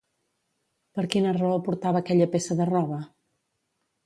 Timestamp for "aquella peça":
2.05-2.59